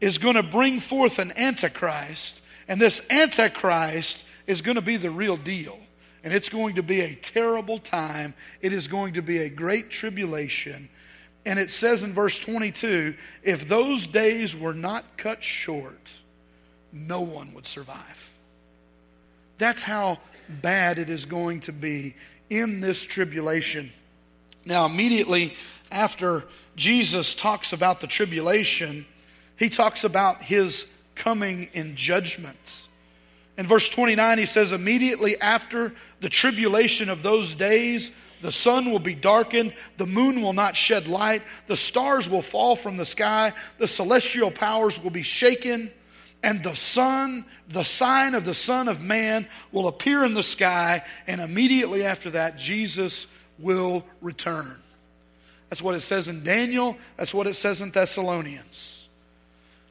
[0.00, 5.10] is going to bring forth an antichrist, and this antichrist is going to be the
[5.10, 5.78] real deal.
[6.22, 8.34] And it's going to be a terrible time.
[8.60, 10.90] It is going to be a great tribulation.
[11.46, 16.10] And it says in verse 22 if those days were not cut short,
[16.92, 18.30] no one would survive.
[19.58, 22.16] That's how bad it is going to be
[22.50, 23.92] in this tribulation.
[24.64, 25.54] Now, immediately
[25.90, 26.44] after
[26.76, 29.06] Jesus talks about the tribulation,
[29.56, 32.88] he talks about his coming in judgment.
[33.58, 39.00] In verse 29, he says, Immediately after the tribulation of those days, the sun will
[39.00, 43.52] be darkened, the moon will not shed light, the stars will fall from the sky,
[43.76, 45.90] the celestial powers will be shaken,
[46.42, 51.04] and the sun, the sign of the Son of Man, will appear in the sky,
[51.26, 53.26] and immediately after that, Jesus
[53.60, 54.76] will return.
[55.68, 59.08] That's what it says in Daniel, that's what it says in Thessalonians.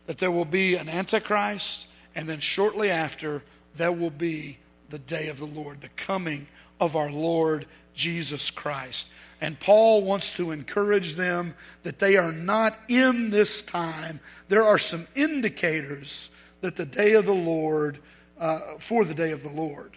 [0.08, 3.44] That there will be an Antichrist, and then shortly after,
[3.76, 4.58] there will be
[4.90, 6.48] the day of the Lord, the coming
[6.80, 9.08] of our Lord Jesus Christ.
[9.42, 14.20] And Paul wants to encourage them that they are not in this time.
[14.50, 16.30] There are some indicators
[16.62, 18.00] that the day of the Lord,
[18.38, 19.92] uh, for the day of the Lord.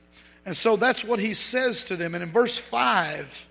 [0.47, 2.15] And so that's what he says to them.
[2.15, 3.47] And in verse 5,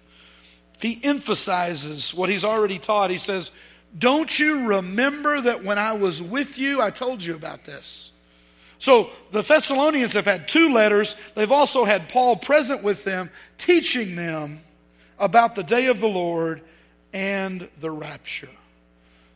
[0.82, 3.10] he emphasizes what he's already taught.
[3.12, 3.52] He says,
[3.98, 8.12] Don't you remember that when I was with you, I told you about this?
[8.80, 11.16] So the Thessalonians have had two letters.
[11.36, 14.62] They've also had Paul present with them, teaching them
[15.20, 16.64] about the day of the Lord
[17.14, 18.50] and the rapture.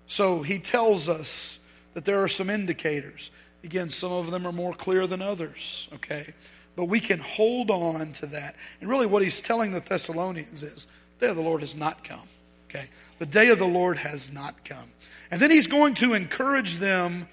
[0.08, 1.60] So he tells us
[1.94, 3.30] that there are some indicators.
[3.64, 6.34] Again, some of them are more clear than others, okay?
[6.76, 8.56] But we can hold on to that.
[8.82, 10.88] And really, what he's telling the Thessalonians is
[11.20, 12.28] the day of the Lord has not come,
[12.70, 12.90] okay?
[13.20, 14.92] The day of the Lord has not come.
[15.32, 17.28] And then he's going to encourage them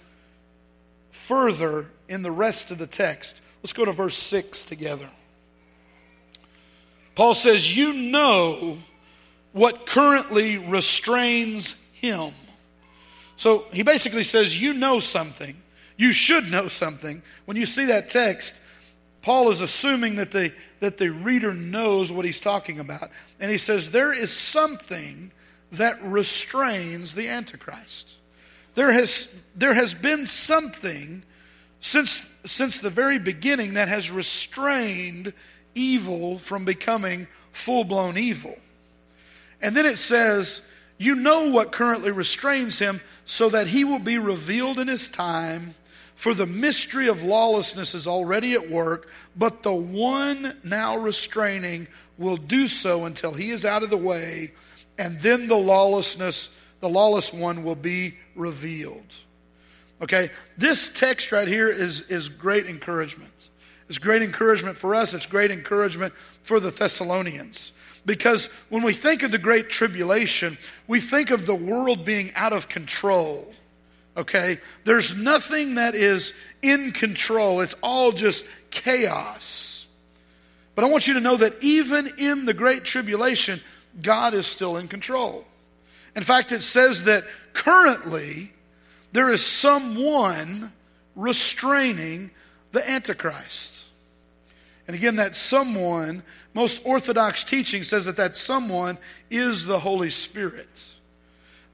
[1.11, 3.41] further in the rest of the text.
[3.63, 5.09] Let's go to verse 6 together.
[7.15, 8.79] Paul says, You know
[9.53, 12.33] what currently restrains him.
[13.37, 15.57] So he basically says, You know something.
[15.97, 17.23] You should know something.
[17.45, 18.61] When you see that text,
[19.23, 23.11] Paul is assuming that the, that the reader knows what he's talking about.
[23.41, 25.31] And he says, There is something
[25.73, 28.17] that restrains the Antichrist.
[28.75, 31.23] There has, there has been something
[31.81, 35.33] since, since the very beginning that has restrained
[35.75, 38.57] evil from becoming full blown evil.
[39.61, 40.63] And then it says,
[40.99, 45.75] You know what currently restrains him, so that he will be revealed in his time.
[46.23, 52.37] For the mystery of lawlessness is already at work, but the one now restraining will
[52.37, 54.53] do so until he is out of the way,
[54.97, 59.13] and then the lawlessness, the lawless one will be revealed.
[60.01, 60.31] Okay?
[60.57, 63.51] This text right here is, is great encouragement.
[63.89, 67.73] It's great encouragement for us, it's great encouragement for the Thessalonians.
[68.07, 70.57] Because when we think of the Great Tribulation,
[70.87, 73.53] we think of the world being out of control.
[74.17, 74.59] Okay?
[74.85, 79.87] There's nothing that is in control, it's all just chaos.
[80.75, 83.61] But I want you to know that even in the Great Tribulation,
[84.01, 85.45] God is still in control.
[86.15, 88.53] In fact, it says that currently,
[89.13, 90.73] there is someone
[91.15, 92.31] restraining
[92.73, 93.85] the Antichrist.
[94.87, 96.23] And again, that someone,
[96.55, 98.99] most Orthodox teaching says that that someone
[99.31, 100.97] is the Holy Spirit.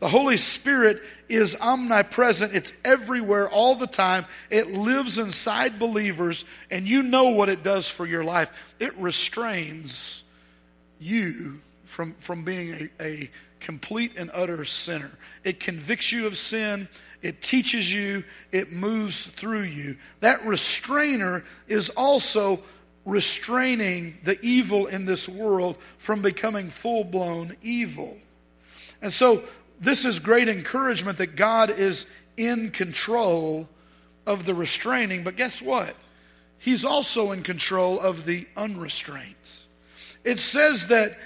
[0.01, 2.55] The Holy Spirit is omnipresent.
[2.55, 4.27] It's everywhere all the time.
[4.49, 8.51] It lives inside believers, and you know what it does for your life.
[8.79, 10.23] It restrains
[11.01, 15.11] you from, from being a, a complete and utter sinner.
[15.43, 16.89] It convicts you of sin,
[17.23, 19.97] it teaches you, it moves through you.
[20.21, 22.61] That restrainer is also
[23.05, 28.17] restraining the evil in this world from becoming full blown evil.
[29.03, 29.43] And so,
[29.81, 32.07] this is great encouragement that God is
[32.37, 33.69] in control
[34.27, 35.95] of the restraining, but guess what?
[36.59, 39.67] He's also in control of the unrestraints.
[40.25, 41.17] It says that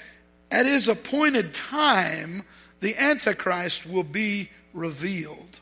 [0.50, 2.42] at his appointed time,
[2.80, 5.58] the Antichrist will be revealed.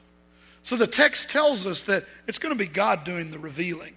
[0.63, 3.95] So the text tells us that it's going to be God doing the revealing.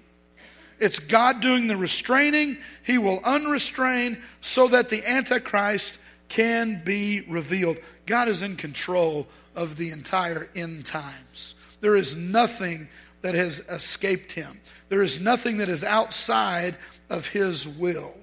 [0.80, 2.58] It's God doing the restraining.
[2.84, 5.98] He will unrestrain so that the Antichrist
[6.30, 7.78] can be revealed.
[8.06, 11.56] God is in control of the entire end times.
[11.82, 12.88] There is nothing
[13.22, 14.60] that has escaped him.
[14.90, 16.76] There is nothing that is outside
[17.10, 18.14] of his will.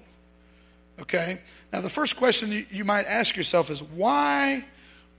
[0.99, 1.39] Okay?
[1.73, 4.65] Now, the first question you might ask yourself is why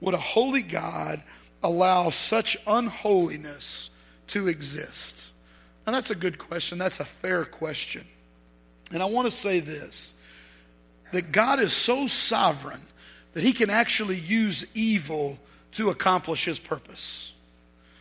[0.00, 1.22] would a holy God
[1.62, 3.90] allow such unholiness
[4.28, 5.30] to exist?
[5.86, 6.78] Now, that's a good question.
[6.78, 8.04] That's a fair question.
[8.92, 10.14] And I want to say this
[11.12, 12.80] that God is so sovereign
[13.34, 15.38] that he can actually use evil
[15.72, 17.32] to accomplish his purpose.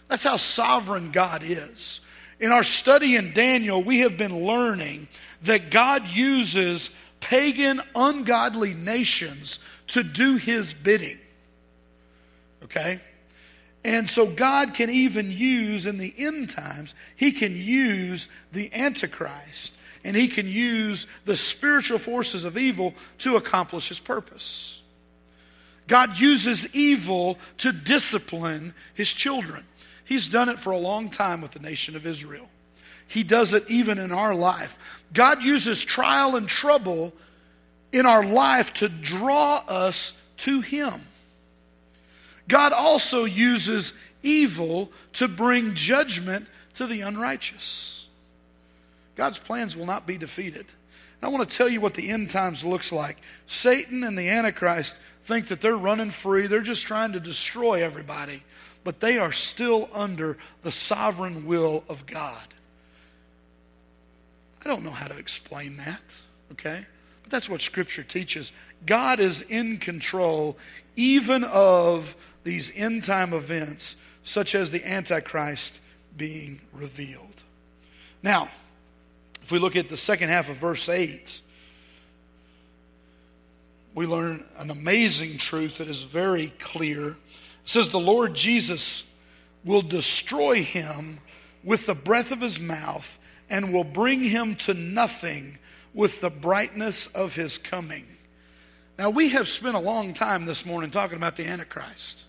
[0.07, 2.01] That's how sovereign God is.
[2.39, 5.07] In our study in Daniel, we have been learning
[5.43, 11.19] that God uses pagan, ungodly nations to do his bidding.
[12.63, 12.99] Okay?
[13.83, 19.75] And so God can even use in the end times, he can use the Antichrist
[20.03, 24.80] and he can use the spiritual forces of evil to accomplish his purpose.
[25.87, 29.65] God uses evil to discipline his children.
[30.05, 32.49] He's done it for a long time with the nation of Israel.
[33.07, 34.77] He does it even in our life.
[35.13, 37.13] God uses trial and trouble
[37.91, 40.93] in our life to draw us to Him.
[42.47, 48.07] God also uses evil to bring judgment to the unrighteous.
[49.15, 50.65] God's plans will not be defeated.
[51.21, 53.17] I want to tell you what the end times looks like.
[53.45, 58.43] Satan and the Antichrist think that they're running free, they're just trying to destroy everybody,
[58.83, 62.47] but they are still under the sovereign will of God.
[64.63, 66.01] I don't know how to explain that,
[66.53, 66.85] okay?
[67.23, 68.51] But that's what Scripture teaches.
[68.85, 70.57] God is in control
[70.95, 75.79] even of these end time events, such as the Antichrist
[76.17, 77.27] being revealed.
[78.23, 78.49] Now,
[79.41, 81.41] if we look at the second half of verse 8,
[83.93, 87.09] we learn an amazing truth that is very clear.
[87.09, 87.15] It
[87.65, 89.03] says, The Lord Jesus
[89.63, 91.19] will destroy him
[91.63, 93.19] with the breath of his mouth
[93.49, 95.57] and will bring him to nothing
[95.93, 98.05] with the brightness of his coming.
[98.97, 102.25] Now, we have spent a long time this morning talking about the Antichrist.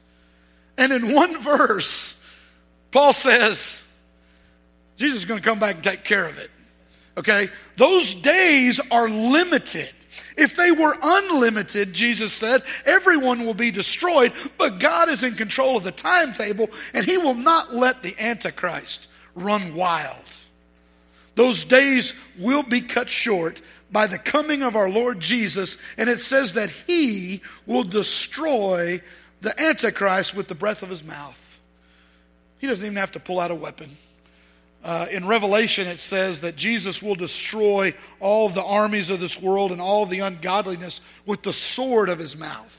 [0.77, 2.19] And in one verse,
[2.91, 3.83] Paul says,
[4.97, 6.51] Jesus is going to come back and take care of it.
[7.17, 7.51] Okay?
[7.77, 9.91] Those days are limited.
[10.37, 15.77] If they were unlimited, Jesus said, everyone will be destroyed, but God is in control
[15.77, 20.25] of the timetable, and He will not let the Antichrist run wild.
[21.35, 26.21] Those days will be cut short by the coming of our Lord Jesus, and it
[26.21, 29.03] says that He will destroy
[29.41, 31.39] the Antichrist with the breath of His mouth.
[32.59, 33.97] He doesn't even have to pull out a weapon.
[34.83, 39.71] Uh, in Revelation, it says that Jesus will destroy all the armies of this world
[39.71, 42.79] and all the ungodliness with the sword of his mouth.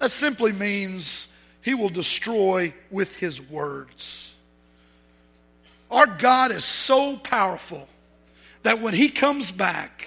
[0.00, 1.26] That simply means
[1.62, 4.34] he will destroy with his words.
[5.90, 7.88] Our God is so powerful
[8.62, 10.06] that when he comes back,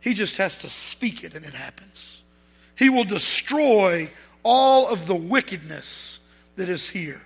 [0.00, 2.22] he just has to speak it and it happens.
[2.76, 4.10] He will destroy
[4.42, 6.18] all of the wickedness
[6.56, 7.22] that is here.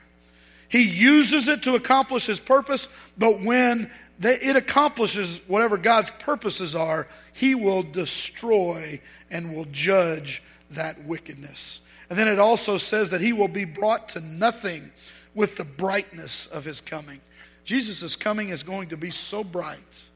[0.72, 3.90] He uses it to accomplish his purpose, but when
[4.22, 8.98] it accomplishes whatever God's purposes are, he will destroy
[9.30, 11.82] and will judge that wickedness.
[12.08, 14.90] And then it also says that he will be brought to nothing
[15.34, 17.20] with the brightness of his coming.
[17.64, 20.08] Jesus' coming is going to be so bright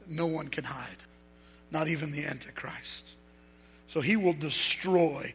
[0.00, 0.96] that no one can hide,
[1.70, 3.16] not even the Antichrist.
[3.86, 5.34] So he will destroy.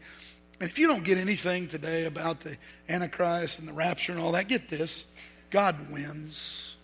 [0.60, 4.32] And if you don't get anything today about the Antichrist and the rapture and all
[4.34, 5.06] that, get this
[5.50, 6.76] God wins.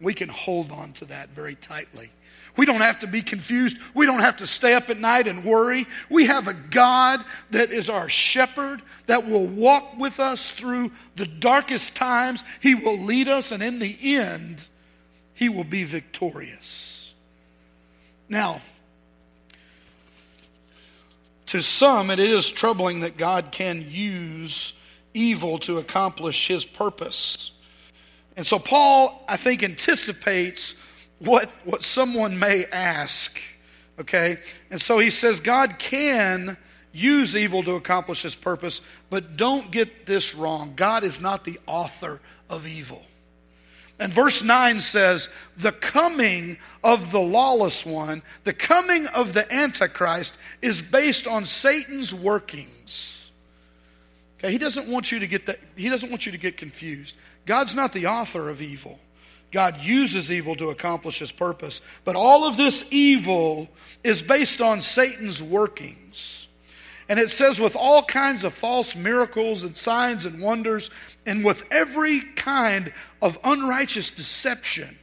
[0.00, 2.10] We can hold on to that very tightly.
[2.56, 3.78] We don't have to be confused.
[3.94, 5.86] We don't have to stay up at night and worry.
[6.08, 11.26] We have a God that is our shepherd that will walk with us through the
[11.26, 12.44] darkest times.
[12.60, 14.66] He will lead us, and in the end,
[15.34, 17.14] He will be victorious.
[18.28, 18.60] Now,
[21.50, 24.72] to some, it is troubling that God can use
[25.14, 27.50] evil to accomplish his purpose.
[28.36, 30.76] And so, Paul, I think, anticipates
[31.18, 33.36] what, what someone may ask.
[33.98, 34.38] Okay?
[34.70, 36.56] And so he says God can
[36.92, 38.80] use evil to accomplish his purpose,
[39.10, 40.74] but don't get this wrong.
[40.76, 43.04] God is not the author of evil.
[44.00, 45.28] And verse 9 says,
[45.58, 52.14] The coming of the lawless one, the coming of the Antichrist, is based on Satan's
[52.14, 53.30] workings.
[54.38, 57.14] Okay, he doesn't want you to get that, he doesn't want you to get confused.
[57.44, 58.98] God's not the author of evil.
[59.52, 61.82] God uses evil to accomplish his purpose.
[62.04, 63.68] But all of this evil
[64.02, 65.98] is based on Satan's workings.
[67.10, 70.90] And it says, with all kinds of false miracles and signs and wonders,
[71.26, 74.96] and with every kind of unrighteous deception.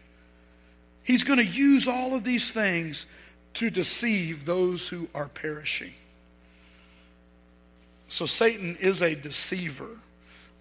[1.03, 3.05] He's going to use all of these things
[3.55, 5.91] to deceive those who are perishing.
[8.07, 9.89] So Satan is a deceiver.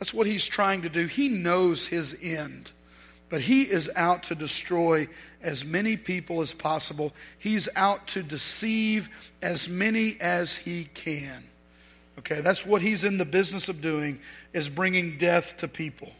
[0.00, 1.06] That's what he's trying to do.
[1.06, 2.72] He knows his end,
[3.28, 5.08] but he is out to destroy
[5.42, 7.12] as many people as possible.
[7.38, 9.08] He's out to deceive
[9.42, 11.42] as many as he can.
[12.18, 14.20] Okay, that's what he's in the business of doing
[14.52, 16.10] is bringing death to people.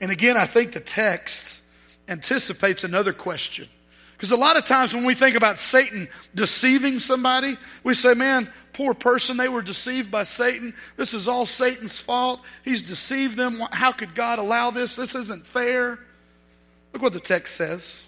[0.00, 1.60] And again, I think the text
[2.08, 3.68] anticipates another question.
[4.22, 8.48] Because a lot of times when we think about Satan deceiving somebody, we say, man,
[8.72, 10.74] poor person, they were deceived by Satan.
[10.96, 12.40] This is all Satan's fault.
[12.64, 13.60] He's deceived them.
[13.72, 14.94] How could God allow this?
[14.94, 15.98] This isn't fair.
[16.92, 18.06] Look what the text says.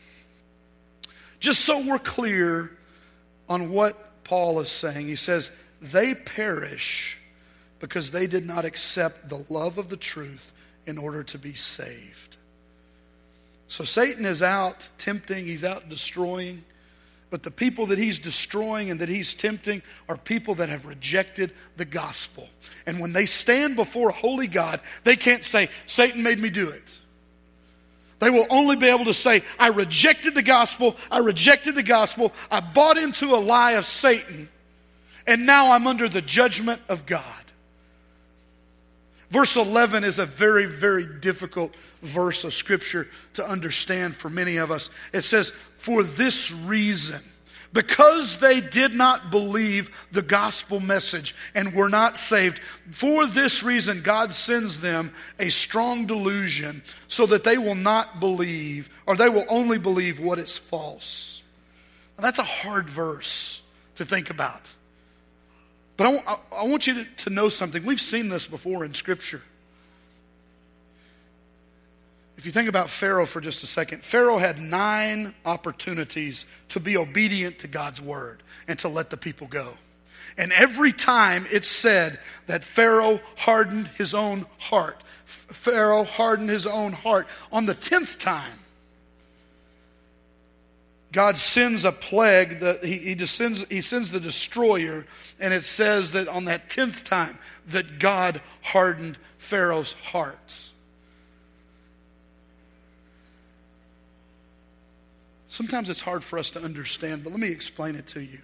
[1.40, 2.70] Just so we're clear
[3.48, 5.50] on what Paul is saying, he says,
[5.82, 7.18] they perish
[7.80, 10.52] because they did not accept the love of the truth
[10.86, 12.33] in order to be saved.
[13.74, 16.62] So Satan is out tempting, he's out destroying.
[17.30, 21.52] But the people that he's destroying and that he's tempting are people that have rejected
[21.76, 22.48] the gospel.
[22.86, 26.68] And when they stand before a holy God, they can't say, Satan made me do
[26.68, 26.84] it.
[28.20, 32.32] They will only be able to say, I rejected the gospel, I rejected the gospel,
[32.52, 34.48] I bought into a lie of Satan,
[35.26, 37.44] and now I'm under the judgment of God.
[39.34, 44.70] Verse 11 is a very, very difficult verse of Scripture to understand for many of
[44.70, 44.90] us.
[45.12, 47.20] It says, For this reason,
[47.72, 52.60] because they did not believe the gospel message and were not saved,
[52.92, 58.88] for this reason, God sends them a strong delusion so that they will not believe,
[59.04, 61.42] or they will only believe what is false.
[62.16, 63.62] Now, that's a hard verse
[63.96, 64.62] to think about.
[65.96, 67.84] But I, I want you to, to know something.
[67.84, 69.42] We've seen this before in Scripture.
[72.36, 76.96] If you think about Pharaoh for just a second, Pharaoh had nine opportunities to be
[76.96, 79.68] obedient to God's word and to let the people go.
[80.36, 85.02] And every time it said that Pharaoh hardened his own heart.
[85.26, 87.28] Pharaoh hardened his own heart.
[87.52, 88.58] On the tenth time,
[91.14, 95.06] God sends a plague, that he, he, descends, he sends the destroyer,
[95.38, 97.38] and it says that on that tenth time
[97.68, 100.72] that God hardened Pharaoh's hearts.
[105.46, 108.40] Sometimes it's hard for us to understand, but let me explain it to you.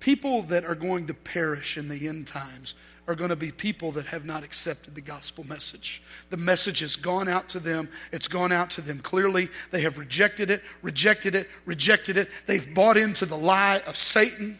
[0.00, 2.74] People that are going to perish in the end times
[3.08, 6.02] are going to be people that have not accepted the gospel message.
[6.30, 7.88] The message has gone out to them.
[8.12, 9.48] It's gone out to them clearly.
[9.70, 12.28] They have rejected it, rejected it, rejected it.
[12.46, 14.58] They've bought into the lie of Satan.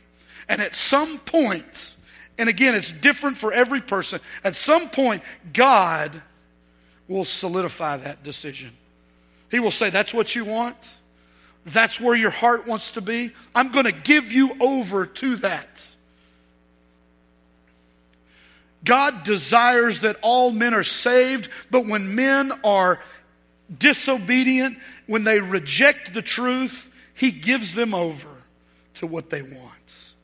[0.48, 1.96] And at some point,
[2.36, 5.22] and again, it's different for every person, at some point,
[5.52, 6.20] God
[7.06, 8.72] will solidify that decision.
[9.50, 10.76] He will say, That's what you want
[11.64, 15.94] that's where your heart wants to be, I'm going to give you over to that.
[18.84, 23.00] God desires that all men are saved, but when men are
[23.78, 28.28] disobedient, when they reject the truth, He gives them over
[28.94, 30.14] to what they want.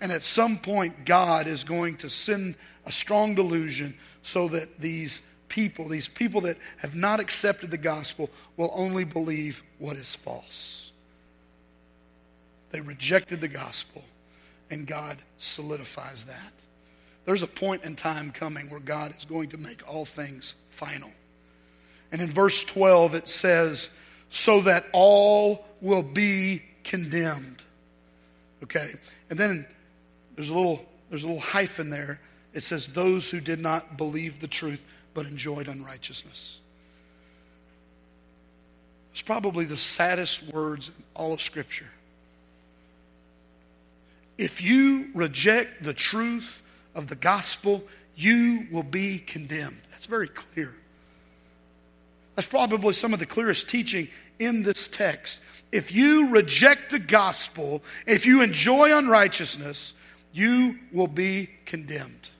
[0.00, 2.56] And at some point, God is going to send
[2.86, 8.30] a strong delusion so that these people, these people that have not accepted the gospel,
[8.56, 10.90] will only believe what is false.
[12.70, 14.02] They rejected the gospel,
[14.70, 16.52] and God solidifies that.
[17.24, 21.10] There's a point in time coming where God is going to make all things final.
[22.12, 23.90] And in verse 12, it says,
[24.30, 27.62] so that all will be condemned.
[28.62, 28.94] Okay?
[29.28, 29.66] And then
[30.34, 32.20] there's a little, there's a little hyphen there.
[32.52, 34.80] It says, those who did not believe the truth
[35.14, 36.58] but enjoyed unrighteousness.
[39.12, 41.88] It's probably the saddest words in all of Scripture.
[44.38, 46.62] If you reject the truth
[46.94, 47.84] of the gospel,
[48.14, 49.80] you will be condemned.
[49.90, 50.74] That's very clear.
[52.36, 55.40] That's probably some of the clearest teaching in this text.
[55.72, 59.94] If you reject the gospel, if you enjoy unrighteousness,
[60.32, 62.30] you will be condemned.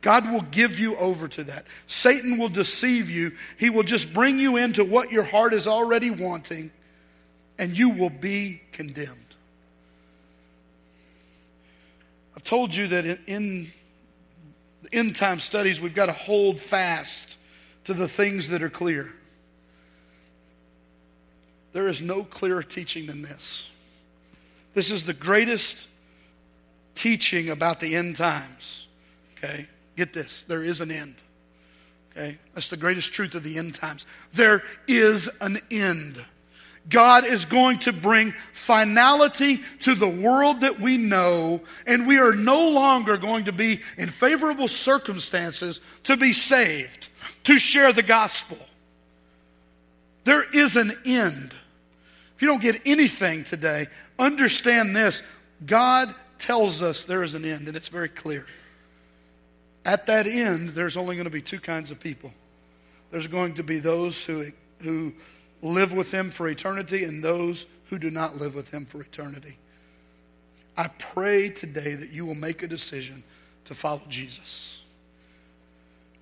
[0.00, 1.66] God will give you over to that.
[1.86, 3.32] Satan will deceive you.
[3.56, 6.72] He will just bring you into what your heart is already wanting,
[7.58, 9.16] and you will be condemned.
[12.42, 13.70] I've told you that in,
[14.82, 17.38] the end time studies, we've got to hold fast
[17.84, 19.12] to the things that are clear.
[21.72, 23.70] There is no clearer teaching than this.
[24.74, 25.86] This is the greatest
[26.96, 28.88] teaching about the end times.
[29.38, 29.68] Okay?
[29.96, 31.14] Get this there is an end.
[32.10, 32.38] Okay?
[32.54, 34.04] That's the greatest truth of the end times.
[34.32, 36.24] There is an end.
[36.88, 42.32] God is going to bring finality to the world that we know, and we are
[42.32, 47.08] no longer going to be in favorable circumstances to be saved,
[47.44, 48.58] to share the gospel.
[50.24, 51.54] There is an end.
[52.36, 53.86] If you don't get anything today,
[54.18, 55.22] understand this
[55.64, 58.46] God tells us there is an end, and it's very clear.
[59.84, 62.32] At that end, there's only going to be two kinds of people
[63.12, 65.12] there's going to be those who, who
[65.62, 69.58] live with Him for eternity and those who do not live with Him for eternity.
[70.76, 73.22] I pray today that you will make a decision
[73.66, 74.80] to follow Jesus.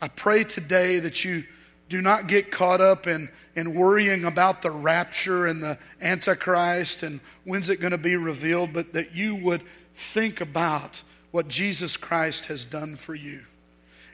[0.03, 1.45] I pray today that you
[1.89, 7.21] do not get caught up in, in worrying about the rapture and the Antichrist and
[7.45, 9.63] when's it going to be revealed, but that you would
[9.95, 13.43] think about what Jesus Christ has done for you.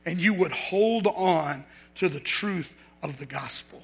[0.05, 1.65] And you would hold on
[1.97, 3.83] to the truth of the gospel.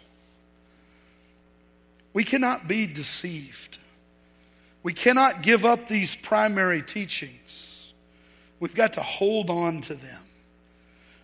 [2.12, 3.78] We cannot be deceived.
[4.82, 7.92] We cannot give up these primary teachings.
[8.60, 10.22] We've got to hold on to them.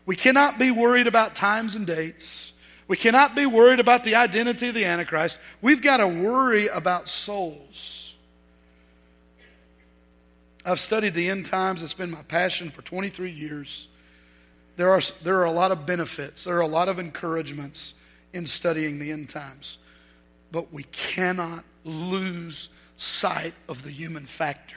[0.06, 2.52] We cannot be worried about times and dates.
[2.86, 5.38] We cannot be worried about the identity of the Antichrist.
[5.60, 8.14] We've got to worry about souls.
[10.64, 13.88] I've studied the end times, it's been my passion for 23 years.
[14.76, 17.94] There are, there are a lot of benefits, there are a lot of encouragements
[18.32, 19.78] in studying the end times.
[20.50, 24.76] But we cannot lose sight of the human factor.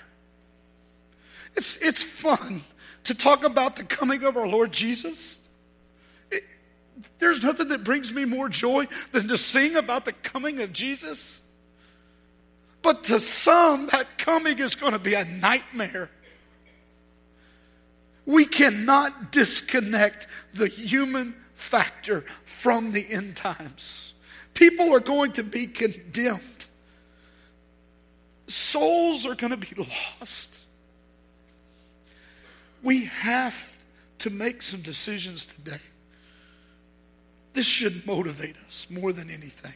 [1.55, 2.61] It's, it's fun
[3.05, 5.39] to talk about the coming of our Lord Jesus.
[6.29, 6.43] It,
[7.19, 11.41] there's nothing that brings me more joy than to sing about the coming of Jesus.
[12.81, 16.09] But to some, that coming is going to be a nightmare.
[18.25, 24.10] We cannot disconnect the human factor from the end times.
[24.53, 26.65] People are going to be condemned,
[28.47, 29.87] souls are going to be
[30.19, 30.65] lost.
[32.83, 33.77] We have
[34.19, 35.81] to make some decisions today.
[37.53, 39.73] This should motivate us more than anything.